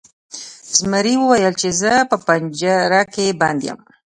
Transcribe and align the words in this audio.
زمري 0.77 1.15
وویل 1.19 1.53
چې 1.61 1.69
زه 1.81 1.93
په 2.09 2.15
پنجره 2.25 3.01
کې 3.13 3.37
بند 3.41 3.59
یم. 3.67 3.79